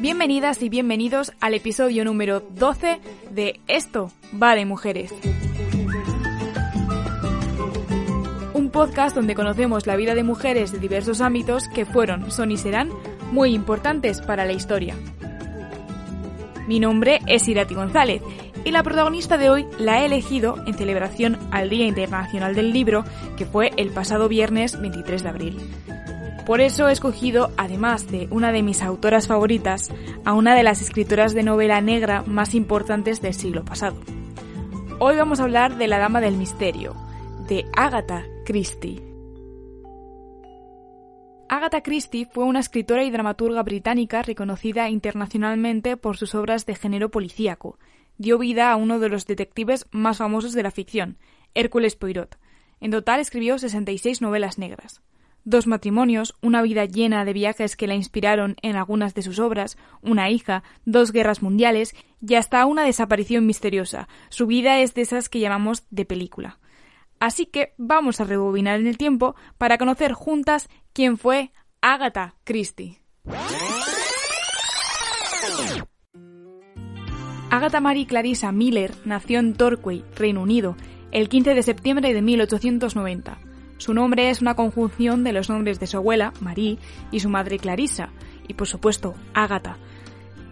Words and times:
Bienvenidas 0.00 0.62
y 0.62 0.68
bienvenidos 0.68 1.32
al 1.40 1.54
episodio 1.54 2.04
número 2.04 2.40
12 2.40 3.00
de 3.30 3.60
Esto 3.68 4.10
va 4.42 4.54
de 4.54 4.64
mujeres. 4.64 5.12
Un 8.54 8.70
podcast 8.70 9.14
donde 9.14 9.34
conocemos 9.34 9.86
la 9.86 9.96
vida 9.96 10.14
de 10.14 10.24
mujeres 10.24 10.72
de 10.72 10.78
diversos 10.78 11.20
ámbitos 11.20 11.68
que 11.68 11.84
fueron, 11.84 12.30
son 12.30 12.50
y 12.50 12.56
serán 12.56 12.90
muy 13.30 13.54
importantes 13.54 14.20
para 14.20 14.44
la 14.44 14.52
historia. 14.52 14.96
Mi 16.66 16.80
nombre 16.80 17.20
es 17.26 17.46
Irati 17.48 17.74
González 17.74 18.22
y 18.64 18.70
la 18.70 18.82
protagonista 18.82 19.38
de 19.38 19.50
hoy 19.50 19.66
la 19.78 20.02
he 20.02 20.06
elegido 20.06 20.56
en 20.66 20.74
celebración 20.74 21.38
al 21.50 21.70
Día 21.70 21.86
Internacional 21.86 22.54
del 22.54 22.72
Libro, 22.72 23.04
que 23.36 23.46
fue 23.46 23.70
el 23.76 23.90
pasado 23.90 24.28
viernes 24.28 24.80
23 24.80 25.22
de 25.22 25.28
abril. 25.28 25.60
Por 26.46 26.60
eso 26.60 26.88
he 26.88 26.92
escogido, 26.92 27.50
además 27.56 28.10
de 28.10 28.26
una 28.30 28.52
de 28.52 28.62
mis 28.62 28.82
autoras 28.82 29.26
favoritas, 29.26 29.90
a 30.24 30.34
una 30.34 30.54
de 30.54 30.62
las 30.62 30.82
escritoras 30.82 31.32
de 31.32 31.42
novela 31.42 31.80
negra 31.80 32.22
más 32.26 32.54
importantes 32.54 33.22
del 33.22 33.34
siglo 33.34 33.64
pasado. 33.64 33.96
Hoy 34.98 35.16
vamos 35.16 35.40
a 35.40 35.44
hablar 35.44 35.76
de 35.76 35.86
La 35.86 35.98
Dama 35.98 36.20
del 36.20 36.36
Misterio, 36.36 36.94
de 37.48 37.66
Agatha 37.76 38.24
Christie. 38.44 39.02
Agatha 41.48 41.82
Christie 41.82 42.26
fue 42.26 42.44
una 42.44 42.60
escritora 42.60 43.04
y 43.04 43.10
dramaturga 43.10 43.62
británica 43.62 44.22
reconocida 44.22 44.88
internacionalmente 44.88 45.96
por 45.96 46.16
sus 46.16 46.34
obras 46.34 46.64
de 46.66 46.74
género 46.74 47.10
policíaco. 47.10 47.78
Dio 48.20 48.36
vida 48.36 48.70
a 48.70 48.76
uno 48.76 48.98
de 48.98 49.08
los 49.08 49.24
detectives 49.24 49.86
más 49.92 50.18
famosos 50.18 50.52
de 50.52 50.62
la 50.62 50.70
ficción, 50.70 51.16
Hércules 51.54 51.96
Poirot. 51.96 52.38
En 52.78 52.90
total 52.90 53.18
escribió 53.18 53.58
66 53.58 54.20
novelas 54.20 54.58
negras 54.58 55.00
dos 55.44 55.66
matrimonios, 55.66 56.36
una 56.42 56.60
vida 56.60 56.84
llena 56.84 57.24
de 57.24 57.32
viajes 57.32 57.74
que 57.74 57.86
la 57.86 57.94
inspiraron 57.94 58.56
en 58.60 58.76
algunas 58.76 59.14
de 59.14 59.22
sus 59.22 59.38
obras, 59.38 59.78
una 60.02 60.28
hija, 60.28 60.62
dos 60.84 61.12
guerras 61.12 61.40
mundiales 61.40 61.94
y 62.20 62.34
hasta 62.34 62.66
una 62.66 62.84
desaparición 62.84 63.46
misteriosa. 63.46 64.06
Su 64.28 64.46
vida 64.46 64.80
es 64.80 64.92
de 64.92 65.00
esas 65.00 65.30
que 65.30 65.40
llamamos 65.40 65.84
de 65.88 66.04
película. 66.04 66.58
Así 67.20 67.46
que 67.46 67.72
vamos 67.78 68.20
a 68.20 68.24
rebobinar 68.24 68.80
en 68.80 68.86
el 68.86 68.98
tiempo 68.98 69.34
para 69.56 69.78
conocer 69.78 70.12
juntas 70.12 70.68
quién 70.92 71.16
fue 71.16 71.52
Agatha 71.80 72.34
Christie. 72.44 73.00
Agatha 77.52 77.80
Marie 77.80 78.06
Clarissa 78.06 78.52
Miller 78.52 78.92
nació 79.04 79.40
en 79.40 79.54
Torquay, 79.54 80.04
Reino 80.14 80.40
Unido, 80.40 80.76
el 81.10 81.28
15 81.28 81.54
de 81.54 81.64
septiembre 81.64 82.14
de 82.14 82.22
1890. 82.22 83.38
Su 83.76 83.92
nombre 83.92 84.30
es 84.30 84.40
una 84.40 84.54
conjunción 84.54 85.24
de 85.24 85.32
los 85.32 85.50
nombres 85.50 85.80
de 85.80 85.88
su 85.88 85.96
abuela, 85.96 86.32
Marie, 86.40 86.78
y 87.10 87.18
su 87.18 87.28
madre 87.28 87.58
Clarissa, 87.58 88.10
y 88.46 88.54
por 88.54 88.68
supuesto, 88.68 89.14
Ágata. 89.34 89.78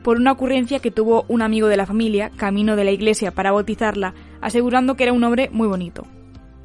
Por 0.02 0.16
una 0.16 0.32
ocurrencia 0.32 0.80
que 0.80 0.91
tuvo 0.91 1.24
un 1.28 1.41
amigo 1.41 1.69
de 1.69 1.76
la 1.76 1.86
familia, 1.86 2.30
camino 2.30 2.74
de 2.74 2.84
la 2.84 2.91
iglesia 2.91 3.30
para 3.30 3.52
bautizarla, 3.52 4.14
asegurando 4.41 4.96
que 4.96 5.04
era 5.04 5.12
un 5.12 5.20
nombre 5.20 5.50
muy 5.52 5.69
bonito. 5.69 6.04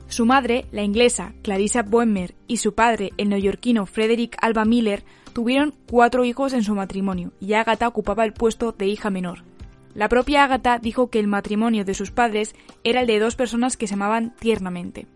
Su 0.08 0.26
madre, 0.26 0.66
la 0.72 0.82
inglesa 0.82 1.34
Clarissa 1.44 1.84
Boehmer, 1.84 2.34
y 2.48 2.58
su 2.58 2.74
padre, 2.74 3.12
el 3.18 3.30
neoyorquino 3.30 3.86
Frederick 3.86 4.36
Alba 4.42 4.66
Miller, 4.66 5.04
tuvieron 5.32 5.76
cuatro 5.88 6.26
hijos 6.26 6.54
en 6.54 6.64
su 6.64 6.74
matrimonio, 6.74 7.34
y 7.40 7.54
Ágata 7.54 7.88
ocupaba 7.88 8.26
el 8.26 8.34
puesto 8.34 8.72
de 8.72 8.88
hija 8.88 9.12
menor. 9.12 9.53
La 9.96 10.10
propia 10.10 10.44
Ágata 10.44 10.80
dijo 10.80 11.10
que 11.10 11.20
el 11.20 11.28
matrimonio 11.28 11.86
de 11.86 11.94
sus 11.94 12.12
padres 12.12 12.56
era 12.84 13.02
el 13.02 13.08
de 13.08 13.20
dos 13.20 13.36
personas 13.36 13.78
que 13.78 13.88
se 13.88 13.94
amaban 13.94 14.36
tiernamente. 14.40 15.08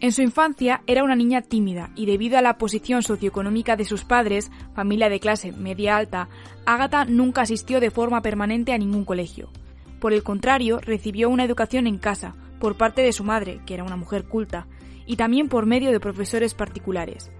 En 0.00 0.12
su 0.12 0.22
infancia 0.22 0.82
era 0.86 1.04
una 1.04 1.14
niña 1.14 1.42
tímida 1.42 1.90
y 1.94 2.06
debido 2.06 2.38
a 2.38 2.42
la 2.42 2.56
posición 2.56 3.02
socioeconómica 3.02 3.76
de 3.76 3.84
sus 3.84 4.04
padres, 4.04 4.50
familia 4.74 5.10
de 5.10 5.20
clase 5.20 5.52
media 5.52 5.96
alta, 5.96 6.28
Agatha 6.64 7.04
nunca 7.04 7.42
asistió 7.42 7.80
de 7.80 7.90
forma 7.90 8.22
permanente 8.22 8.72
a 8.72 8.78
ningún 8.78 9.04
colegio. 9.04 9.50
Por 9.98 10.14
el 10.14 10.22
contrario, 10.22 10.78
recibió 10.78 11.28
una 11.28 11.44
educación 11.44 11.86
en 11.86 11.98
casa, 11.98 12.34
por 12.58 12.76
parte 12.76 13.02
de 13.02 13.12
su 13.12 13.24
madre, 13.24 13.60
que 13.66 13.74
era 13.74 13.84
una 13.84 13.96
mujer 13.96 14.24
culta, 14.24 14.66
y 15.04 15.16
también 15.16 15.48
por 15.48 15.66
medio 15.66 15.90
de 15.90 16.00
profesores 16.00 16.54
particulares. 16.54 17.30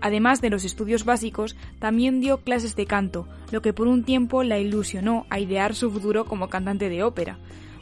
Además 0.00 0.40
de 0.40 0.50
los 0.50 0.64
estudios 0.64 1.04
básicos, 1.04 1.56
también 1.78 2.20
dio 2.20 2.38
clases 2.38 2.76
de 2.76 2.86
canto, 2.86 3.26
lo 3.50 3.62
que 3.62 3.72
por 3.72 3.88
un 3.88 4.04
tiempo 4.04 4.42
la 4.42 4.58
ilusionó 4.58 5.26
a 5.30 5.40
idear 5.40 5.74
su 5.74 5.90
futuro 5.90 6.24
como 6.24 6.48
cantante 6.48 6.88
de 6.88 7.02
ópera. 7.02 7.38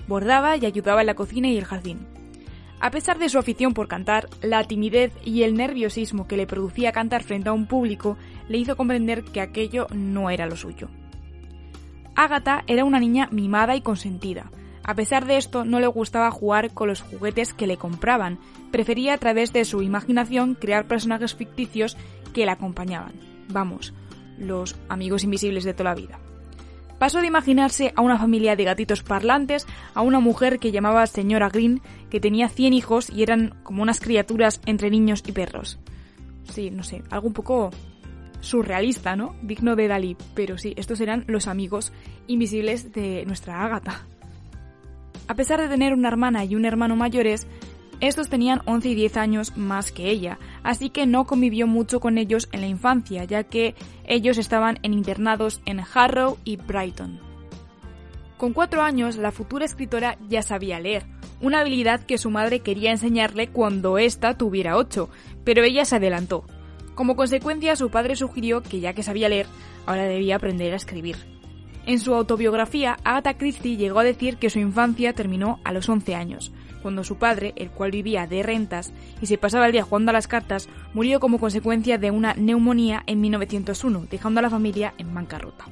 Bordaba 0.09 0.57
y 0.57 0.67
ayudaba 0.67 1.01
en 1.01 1.09
la 1.09 1.15
cocina 1.15 1.49
y 1.49 1.59
el 1.59 1.65
jardín. 1.65 2.07
A 2.79 2.91
pesar 2.91 3.19
de 3.19 3.29
su 3.29 3.39
afición 3.39 3.75
por 3.75 3.89
cantar, 3.89 4.29
la 4.43 4.65
timidez 4.65 5.13
y 5.25 5.43
el 5.43 5.55
nerviosismo 5.55 6.27
que 6.27 6.37
le 6.37 6.47
producía 6.47 6.93
cantar 6.93 7.23
frente 7.23 7.49
a 7.49 7.53
un 7.53 7.67
público 7.67 8.17
le 8.49 8.59
hizo 8.59 8.77
comprender 8.77 9.25
que 9.25 9.41
aquello 9.41 9.87
no 9.95 10.31
era 10.31 10.47
lo 10.47 10.57
suyo. 10.57 10.89
Agatha 12.15 12.65
era 12.67 12.85
una 12.85 13.01
niña 13.01 13.29
mimada 13.31 13.77
y 13.77 13.81
consentida. 13.83 14.51
A 14.85 14.95
pesar 14.95 15.27
de 15.27 15.37
esto, 15.37 15.65
no 15.65 15.81
le 15.81 15.87
gustaba 15.87 16.31
jugar 16.31 16.73
con 16.73 16.89
los 16.89 17.01
juguetes 17.01 17.53
que 17.53 17.67
le 17.67 17.77
compraban, 17.77 18.39
prefería 18.77 19.15
a 19.15 19.19
través 19.19 19.55
de 19.55 19.65
su 19.65 19.81
imaginación 19.81 20.55
crear 20.55 20.87
personajes 20.87 21.35
ficticios 21.35 21.97
que 22.35 22.45
la 22.45 22.53
acompañaban. 22.53 23.15
Vamos, 23.49 23.95
los 24.37 24.77
amigos 24.91 25.25
invisibles 25.25 25.65
de 25.65 25.73
toda 25.73 25.95
la 25.95 25.97
vida. 25.97 26.19
Pasó 26.99 27.23
de 27.23 27.27
imaginarse 27.27 27.95
a 27.97 28.03
una 28.03 28.19
familia 28.19 28.55
de 28.55 28.65
gatitos 28.65 29.03
parlantes 29.03 29.67
a 29.95 30.03
una 30.03 30.21
mujer 30.21 30.59
que 30.59 30.73
llamaba 30.73 31.07
señora 31.07 31.49
Green, 31.49 31.81
que 32.11 32.21
tenía 32.21 32.51
100 32.51 32.75
hijos 32.75 33.09
y 33.09 33.23
eran 33.23 33.55
como 33.63 33.83
unas 33.83 33.99
criaturas 33.99 34.61
entre 34.67 34.91
niños 34.91 35.23
y 35.27 35.33
perros. 35.33 35.79
Sí, 36.53 36.71
no 36.71 36.83
sé, 36.83 37.03
algo 37.09 37.29
un 37.29 37.33
poco 37.33 37.71
surrealista, 38.41 39.17
¿no? 39.17 39.37
Digno 39.41 39.75
de 39.75 39.89
Dalí, 39.89 40.19
pero 40.35 40.59
sí, 40.59 40.75
estos 40.77 41.01
eran 41.01 41.25
los 41.29 41.47
amigos 41.47 41.95
invisibles 42.27 42.93
de 42.93 43.25
nuestra 43.25 43.65
Ágata. 43.65 44.03
A 45.29 45.35
pesar 45.35 45.63
de 45.63 45.69
tener 45.69 45.95
una 45.95 46.09
hermana 46.09 46.45
y 46.45 46.55
un 46.55 46.67
hermano 46.67 46.95
mayores, 46.95 47.47
estos 48.01 48.29
tenían 48.29 48.63
11 48.67 48.91
y 48.91 48.95
10 48.95 49.17
años 49.17 49.57
más 49.57 49.93
que 49.93 50.11
ella, 50.11 50.39
así 50.63 50.91
que 50.91 51.07
no 51.07 51.25
convivió 51.25 51.67
mucho 51.67 52.01
con 52.01 52.19
ellos 52.19 52.49
en 52.53 52.61
la 52.61 52.67
infancia, 52.67 53.25
ya 53.25 53.45
que 53.45 53.75
ellos 54.05 54.39
estaban 54.39 54.79
en 54.83 54.93
internados 54.93 55.61
en 55.65 55.81
Harrow 55.81 56.39
y 56.45 56.57
Brighton. 56.57 57.21
Con 58.37 58.53
cuatro 58.53 58.83
años, 58.83 59.17
la 59.17 59.33
futura 59.33 59.65
escritora 59.65 60.19
ya 60.29 60.43
sabía 60.43 60.79
leer, 60.79 61.07
una 61.41 61.61
habilidad 61.61 62.01
que 62.05 62.19
su 62.19 62.31
madre 62.31 62.61
quería 62.61 62.91
enseñarle 62.91 63.49
cuando 63.49 63.99
ésta 63.99 64.37
tuviera 64.37 64.77
ocho, 64.77 65.09
pero 65.45 65.65
ella 65.65 65.85
se 65.85 65.97
adelantó. 65.97 66.45
Como 66.95 67.17
consecuencia, 67.17 67.77
su 67.77 67.91
padre 67.91 68.17
sugirió 68.17 68.63
que 68.63 68.81
ya 68.81 68.93
que 68.93 69.03
sabía 69.03 69.29
leer, 69.29 69.47
ahora 69.87 70.05
debía 70.05 70.37
aprender 70.37 70.73
a 70.73 70.77
escribir. 70.77 71.17
En 71.87 72.01
su 72.01 72.15
autobiografía, 72.15 72.97
Agatha 73.05 73.39
Christie 73.39 73.77
llegó 73.77 74.01
a 74.01 74.05
decir 74.05 74.39
que 74.39 74.51
su 74.51 74.59
infancia 74.59 75.13
terminó 75.13 75.61
a 75.63 75.73
los 75.73 75.89
11 75.89 76.15
años, 76.15 76.53
cuando 76.87 77.03
su 77.03 77.17
padre, 77.17 77.53
el 77.57 77.71
cual 77.71 77.91
vivía 77.91 78.29
de 78.29 78.45
rentas 78.45 78.93
y 79.21 79.27
se 79.27 79.39
pasaba 79.39 79.67
el 79.67 79.73
día 79.73 79.83
jugando 79.83 80.11
a 80.11 80.13
las 80.13 80.29
cartas, 80.29 80.69
murió 80.95 81.19
como 81.19 81.41
consecuencia 81.41 81.99
de 81.99 82.13
una 82.13 82.35
neumonía 82.35 83.03
en 83.09 83.21
1901, 83.21 84.07
dejando 84.09 84.39
a 84.39 84.43
la 84.43 84.51
familia 84.51 84.95
en 84.97 85.13
bancarrota. 85.13 85.65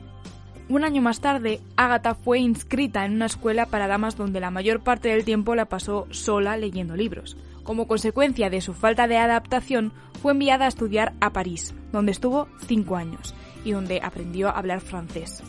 Un 0.68 0.82
año 0.82 1.00
más 1.02 1.20
tarde, 1.20 1.60
Agatha 1.76 2.16
fue 2.16 2.40
inscrita 2.40 3.04
en 3.04 3.12
una 3.12 3.26
escuela 3.26 3.66
para 3.66 3.86
damas 3.86 4.16
donde 4.16 4.40
la 4.40 4.50
mayor 4.50 4.80
parte 4.80 5.10
del 5.10 5.24
tiempo 5.24 5.54
la 5.54 5.66
pasó 5.66 6.08
sola 6.10 6.56
leyendo 6.56 6.96
libros. 6.96 7.36
Como 7.62 7.86
consecuencia 7.86 8.50
de 8.50 8.60
su 8.60 8.74
falta 8.74 9.06
de 9.06 9.16
adaptación, 9.16 9.92
fue 10.20 10.32
enviada 10.32 10.64
a 10.64 10.68
estudiar 10.68 11.12
a 11.20 11.30
París, 11.30 11.76
donde 11.92 12.10
estuvo 12.10 12.48
cinco 12.66 12.96
años 12.96 13.36
y 13.64 13.70
donde 13.70 14.00
aprendió 14.02 14.48
a 14.48 14.58
hablar 14.58 14.80
francés. 14.80 15.44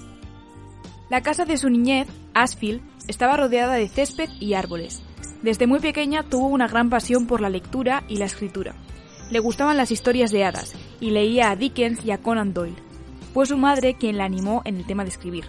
La 1.09 1.21
casa 1.21 1.43
de 1.45 1.57
su 1.57 1.71
niñez, 1.71 2.07
Ashfield, 2.35 2.83
estaba 3.07 3.35
rodeada 3.35 3.73
de 3.73 3.87
césped 3.87 4.29
y 4.39 4.53
árboles, 4.53 5.01
desde 5.45 5.67
muy 5.67 5.79
pequeña 5.79 6.23
tuvo 6.23 6.47
una 6.47 6.67
gran 6.67 6.89
pasión 6.89 7.27
por 7.27 7.39
la 7.39 7.51
lectura 7.51 8.03
y 8.07 8.17
la 8.17 8.25
escritura. 8.25 8.73
Le 9.29 9.37
gustaban 9.37 9.77
las 9.77 9.91
historias 9.91 10.31
de 10.31 10.43
hadas 10.43 10.73
y 10.99 11.11
leía 11.11 11.51
a 11.51 11.55
Dickens 11.55 12.03
y 12.03 12.09
a 12.09 12.17
Conan 12.17 12.51
Doyle. 12.51 12.75
Fue 13.31 13.45
su 13.45 13.55
madre 13.55 13.93
quien 13.93 14.17
la 14.17 14.25
animó 14.25 14.63
en 14.65 14.77
el 14.77 14.87
tema 14.87 15.03
de 15.03 15.09
escribir. 15.09 15.45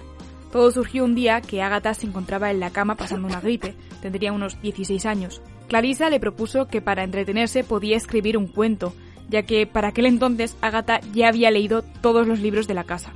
Todo 0.52 0.70
surgió 0.70 1.02
un 1.02 1.14
día 1.14 1.40
que 1.40 1.62
Agatha 1.62 1.94
se 1.94 2.06
encontraba 2.06 2.50
en 2.50 2.60
la 2.60 2.70
cama 2.70 2.96
pasando 2.96 3.26
una 3.26 3.40
gripe, 3.40 3.74
tendría 4.02 4.34
unos 4.34 4.60
16 4.60 5.06
años. 5.06 5.40
Clarissa 5.66 6.10
le 6.10 6.20
propuso 6.20 6.66
que 6.66 6.82
para 6.82 7.02
entretenerse 7.02 7.64
podía 7.64 7.96
escribir 7.96 8.36
un 8.36 8.48
cuento, 8.48 8.92
ya 9.30 9.44
que 9.44 9.66
para 9.66 9.88
aquel 9.88 10.04
entonces 10.04 10.58
Agatha 10.60 11.00
ya 11.14 11.28
había 11.28 11.50
leído 11.50 11.84
todos 12.02 12.26
los 12.26 12.40
libros 12.40 12.68
de 12.68 12.74
la 12.74 12.84
casa. 12.84 13.14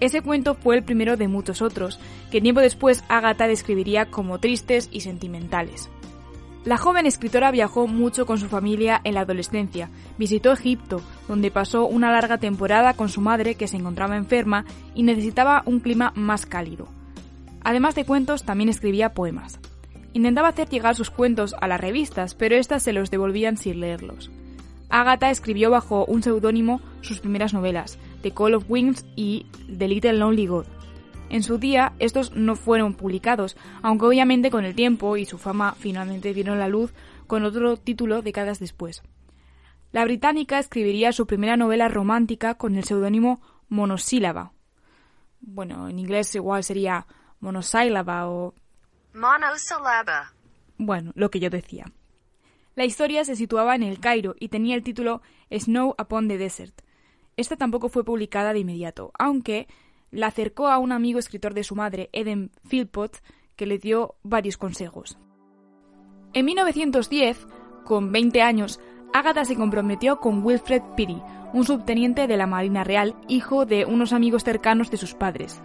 Ese 0.00 0.22
cuento 0.22 0.54
fue 0.54 0.76
el 0.76 0.82
primero 0.82 1.16
de 1.16 1.28
muchos 1.28 1.62
otros, 1.62 2.00
que 2.30 2.40
tiempo 2.40 2.60
después 2.60 3.04
Agatha 3.08 3.46
describiría 3.46 4.06
como 4.06 4.40
tristes 4.40 4.88
y 4.90 5.02
sentimentales. 5.02 5.90
La 6.64 6.76
joven 6.76 7.06
escritora 7.06 7.50
viajó 7.50 7.86
mucho 7.86 8.26
con 8.26 8.38
su 8.38 8.48
familia 8.48 9.00
en 9.04 9.14
la 9.14 9.20
adolescencia, 9.20 9.88
visitó 10.18 10.52
Egipto, 10.52 11.00
donde 11.26 11.50
pasó 11.50 11.86
una 11.86 12.12
larga 12.12 12.36
temporada 12.36 12.92
con 12.94 13.08
su 13.08 13.22
madre 13.22 13.54
que 13.54 13.66
se 13.66 13.78
encontraba 13.78 14.16
enferma 14.16 14.66
y 14.94 15.02
necesitaba 15.02 15.62
un 15.64 15.80
clima 15.80 16.12
más 16.16 16.44
cálido. 16.44 16.88
Además 17.62 17.94
de 17.94 18.04
cuentos, 18.04 18.44
también 18.44 18.68
escribía 18.68 19.14
poemas. 19.14 19.58
Intentaba 20.12 20.48
hacer 20.48 20.68
llegar 20.68 20.96
sus 20.96 21.10
cuentos 21.10 21.54
a 21.60 21.66
las 21.66 21.80
revistas, 21.80 22.34
pero 22.34 22.56
éstas 22.56 22.82
se 22.82 22.92
los 22.92 23.10
devolvían 23.10 23.56
sin 23.56 23.80
leerlos. 23.80 24.30
Agatha 24.90 25.30
escribió 25.30 25.70
bajo 25.70 26.04
un 26.04 26.22
seudónimo 26.22 26.80
sus 27.00 27.20
primeras 27.20 27.54
novelas, 27.54 27.98
The 28.22 28.32
Call 28.32 28.54
of 28.54 28.64
Wings 28.68 29.04
y 29.16 29.46
The 29.76 29.88
Little 29.88 30.14
Lonely 30.14 30.46
God. 30.46 30.66
En 31.30 31.42
su 31.44 31.58
día, 31.58 31.92
estos 32.00 32.32
no 32.34 32.56
fueron 32.56 32.94
publicados, 32.94 33.56
aunque 33.82 34.06
obviamente 34.06 34.50
con 34.50 34.64
el 34.64 34.74
tiempo 34.74 35.16
y 35.16 35.26
su 35.26 35.38
fama 35.38 35.76
finalmente 35.78 36.32
vieron 36.32 36.58
la 36.58 36.68
luz 36.68 36.92
con 37.26 37.44
otro 37.44 37.76
título 37.76 38.20
décadas 38.20 38.58
después. 38.58 39.02
La 39.92 40.04
británica 40.04 40.58
escribiría 40.58 41.12
su 41.12 41.26
primera 41.26 41.56
novela 41.56 41.88
romántica 41.88 42.54
con 42.54 42.76
el 42.76 42.84
seudónimo 42.84 43.40
Monosílaba. 43.68 44.52
Bueno, 45.40 45.88
en 45.88 45.98
inglés 45.98 46.34
igual 46.34 46.64
sería 46.64 47.06
monosílaba 47.40 48.28
o... 48.28 48.54
Monosílaba. 49.14 50.32
Bueno, 50.76 51.12
lo 51.14 51.30
que 51.30 51.40
yo 51.40 51.50
decía. 51.50 51.86
La 52.74 52.84
historia 52.84 53.24
se 53.24 53.36
situaba 53.36 53.74
en 53.74 53.82
el 53.82 54.00
Cairo 54.00 54.34
y 54.38 54.48
tenía 54.48 54.74
el 54.74 54.82
título 54.82 55.22
Snow 55.50 55.94
upon 55.98 56.28
the 56.28 56.38
Desert. 56.38 56.82
Esta 57.40 57.56
tampoco 57.56 57.88
fue 57.88 58.04
publicada 58.04 58.52
de 58.52 58.58
inmediato, 58.58 59.12
aunque 59.18 59.66
la 60.10 60.26
acercó 60.26 60.68
a 60.68 60.76
un 60.76 60.92
amigo 60.92 61.18
escritor 61.18 61.54
de 61.54 61.64
su 61.64 61.74
madre, 61.74 62.10
Eden 62.12 62.50
Philpott, 62.68 63.16
que 63.56 63.64
le 63.64 63.78
dio 63.78 64.16
varios 64.22 64.58
consejos. 64.58 65.16
En 66.34 66.44
1910, 66.44 67.46
con 67.86 68.12
20 68.12 68.42
años, 68.42 68.78
Agatha 69.14 69.46
se 69.46 69.56
comprometió 69.56 70.20
con 70.20 70.44
Wilfred 70.44 70.82
Peary, 70.98 71.22
un 71.54 71.64
subteniente 71.64 72.26
de 72.26 72.36
la 72.36 72.46
Marina 72.46 72.84
Real, 72.84 73.16
hijo 73.26 73.64
de 73.64 73.86
unos 73.86 74.12
amigos 74.12 74.44
cercanos 74.44 74.90
de 74.90 74.98
sus 74.98 75.14
padres. 75.14 75.62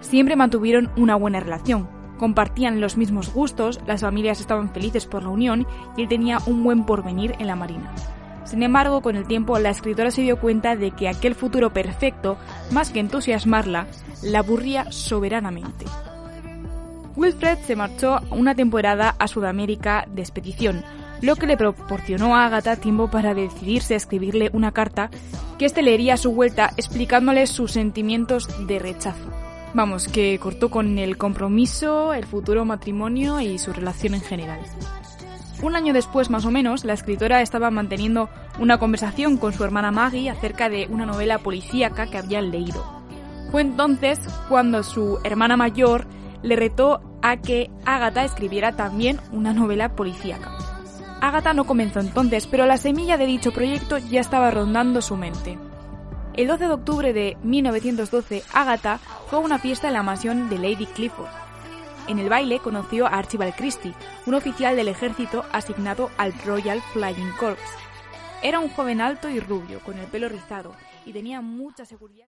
Siempre 0.00 0.34
mantuvieron 0.34 0.90
una 0.96 1.14
buena 1.14 1.40
relación, 1.40 1.90
compartían 2.16 2.80
los 2.80 2.96
mismos 2.96 3.34
gustos, 3.34 3.80
las 3.86 4.00
familias 4.00 4.40
estaban 4.40 4.72
felices 4.72 5.04
por 5.04 5.24
la 5.24 5.28
unión 5.28 5.66
y 5.94 6.00
él 6.00 6.08
tenía 6.08 6.38
un 6.46 6.64
buen 6.64 6.86
porvenir 6.86 7.34
en 7.38 7.48
la 7.48 7.54
Marina. 7.54 7.92
Sin 8.48 8.62
embargo, 8.62 9.02
con 9.02 9.16
el 9.16 9.26
tiempo 9.26 9.58
la 9.58 9.68
escritora 9.68 10.10
se 10.10 10.22
dio 10.22 10.40
cuenta 10.40 10.74
de 10.74 10.92
que 10.92 11.08
aquel 11.08 11.34
futuro 11.34 11.70
perfecto, 11.72 12.38
más 12.70 12.90
que 12.90 13.00
entusiasmarla, 13.00 13.86
la 14.22 14.38
aburría 14.38 14.90
soberanamente. 14.90 15.84
Wilfred 17.14 17.58
se 17.66 17.76
marchó 17.76 18.20
una 18.30 18.54
temporada 18.54 19.14
a 19.18 19.28
Sudamérica 19.28 20.06
de 20.10 20.22
expedición, 20.22 20.82
lo 21.20 21.36
que 21.36 21.46
le 21.46 21.58
proporcionó 21.58 22.36
a 22.36 22.46
Agatha 22.46 22.76
tiempo 22.76 23.10
para 23.10 23.34
decidirse 23.34 23.92
a 23.94 23.98
escribirle 23.98 24.48
una 24.54 24.72
carta 24.72 25.10
que 25.58 25.66
éste 25.66 25.82
leería 25.82 26.14
a 26.14 26.18
su 26.18 26.32
vuelta 26.32 26.72
explicándole 26.76 27.46
sus 27.46 27.72
sentimientos 27.72 28.48
de 28.66 28.78
rechazo. 28.78 29.28
Vamos, 29.74 30.08
que 30.08 30.38
cortó 30.38 30.70
con 30.70 30.96
el 30.98 31.18
compromiso, 31.18 32.14
el 32.14 32.24
futuro 32.24 32.64
matrimonio 32.64 33.40
y 33.40 33.58
su 33.58 33.74
relación 33.74 34.14
en 34.14 34.22
general. 34.22 34.60
Un 35.60 35.74
año 35.74 35.92
después, 35.92 36.30
más 36.30 36.44
o 36.44 36.52
menos, 36.52 36.84
la 36.84 36.92
escritora 36.92 37.42
estaba 37.42 37.70
manteniendo 37.70 38.28
una 38.60 38.78
conversación 38.78 39.38
con 39.38 39.52
su 39.52 39.64
hermana 39.64 39.90
Maggie 39.90 40.30
acerca 40.30 40.68
de 40.68 40.86
una 40.88 41.04
novela 41.04 41.38
policíaca 41.38 42.06
que 42.06 42.18
habían 42.18 42.52
leído. 42.52 42.84
Fue 43.50 43.62
entonces 43.62 44.20
cuando 44.48 44.82
su 44.84 45.18
hermana 45.24 45.56
mayor 45.56 46.06
le 46.42 46.54
retó 46.54 47.00
a 47.22 47.38
que 47.38 47.70
Agatha 47.84 48.24
escribiera 48.24 48.76
también 48.76 49.18
una 49.32 49.52
novela 49.52 49.96
policíaca. 49.96 50.52
Agatha 51.20 51.52
no 51.54 51.64
comenzó 51.64 51.98
entonces, 51.98 52.46
pero 52.46 52.64
la 52.66 52.76
semilla 52.76 53.16
de 53.16 53.26
dicho 53.26 53.52
proyecto 53.52 53.98
ya 53.98 54.20
estaba 54.20 54.52
rondando 54.52 55.02
su 55.02 55.16
mente. 55.16 55.58
El 56.34 56.46
12 56.46 56.66
de 56.66 56.72
octubre 56.72 57.12
de 57.12 57.36
1912, 57.42 58.44
Agatha 58.52 59.00
fue 59.28 59.40
a 59.40 59.42
una 59.42 59.58
fiesta 59.58 59.88
en 59.88 59.94
la 59.94 60.04
mansión 60.04 60.48
de 60.48 60.58
Lady 60.58 60.86
Clifford. 60.86 61.47
En 62.08 62.18
el 62.18 62.30
baile 62.30 62.58
conoció 62.58 63.06
a 63.06 63.18
Archibald 63.18 63.54
Christie, 63.54 63.92
un 64.24 64.34
oficial 64.34 64.74
del 64.76 64.88
ejército 64.88 65.44
asignado 65.52 66.10
al 66.16 66.32
Royal 66.44 66.80
Flying 66.94 67.32
Corps. 67.38 67.60
Era 68.42 68.60
un 68.60 68.70
joven 68.70 69.02
alto 69.02 69.28
y 69.28 69.40
rubio, 69.40 69.80
con 69.80 69.98
el 69.98 70.06
pelo 70.06 70.28
rizado, 70.30 70.74
y 71.04 71.12
tenía 71.12 71.42
mucha 71.42 71.84
seguridad. 71.84 72.26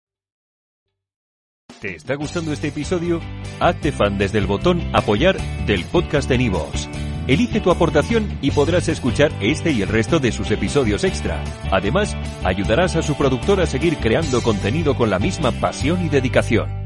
¿Te 1.80 1.96
está 1.96 2.16
gustando 2.16 2.52
este 2.54 2.70
episodio? 2.70 3.22
Hazte 3.60 3.92
fan 3.92 4.18
desde 4.18 4.40
el 4.40 4.48
botón 4.48 4.82
Apoyar 4.96 5.38
del 5.68 5.86
podcast 5.86 6.28
de 6.28 6.40
Nivos. 6.40 6.90
Elige 7.28 7.60
tu 7.60 7.70
aportación 7.70 8.40
y 8.42 8.50
podrás 8.50 8.88
escuchar 8.88 9.32
este 9.42 9.72
y 9.72 9.84
el 9.84 9.90
resto 9.90 10.18
de 10.18 10.32
sus 10.32 10.50
episodios 10.50 11.04
extra. 11.04 11.44
Además, 11.72 12.16
ayudarás 12.44 12.96
a 12.96 13.04
su 13.04 13.16
productor 13.16 13.62
a 13.62 13.68
seguir 13.68 13.98
creando 13.98 14.42
contenido 14.42 14.96
con 14.96 15.12
la 15.12 15.20
misma 15.20 15.52
pasión 15.52 16.04
y 16.04 16.10
dedicación. 16.10 16.77